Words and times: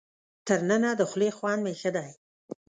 تر 0.47 0.59
ننه 0.69 0.91
د 0.99 1.01
خولې 1.09 1.29
خوند 1.37 1.59
مې 1.65 1.73
ښه 1.79 1.89
دی. 1.95 2.09